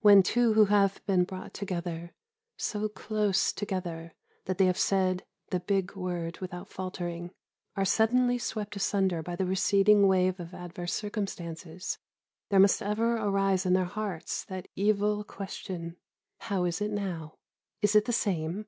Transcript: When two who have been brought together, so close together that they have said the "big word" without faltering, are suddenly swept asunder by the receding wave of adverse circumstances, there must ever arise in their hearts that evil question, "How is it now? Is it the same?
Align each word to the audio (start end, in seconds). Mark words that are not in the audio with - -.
When 0.00 0.22
two 0.22 0.52
who 0.52 0.66
have 0.66 1.00
been 1.06 1.24
brought 1.24 1.54
together, 1.54 2.12
so 2.58 2.86
close 2.86 3.50
together 3.50 4.12
that 4.44 4.58
they 4.58 4.66
have 4.66 4.76
said 4.76 5.24
the 5.48 5.58
"big 5.58 5.96
word" 5.96 6.38
without 6.40 6.68
faltering, 6.68 7.30
are 7.74 7.86
suddenly 7.86 8.36
swept 8.36 8.76
asunder 8.76 9.22
by 9.22 9.36
the 9.36 9.46
receding 9.46 10.06
wave 10.06 10.38
of 10.38 10.52
adverse 10.52 10.92
circumstances, 10.92 11.96
there 12.50 12.60
must 12.60 12.82
ever 12.82 13.16
arise 13.16 13.64
in 13.64 13.72
their 13.72 13.86
hearts 13.86 14.44
that 14.44 14.68
evil 14.76 15.24
question, 15.24 15.96
"How 16.40 16.64
is 16.64 16.82
it 16.82 16.90
now? 16.90 17.38
Is 17.80 17.96
it 17.96 18.04
the 18.04 18.12
same? 18.12 18.66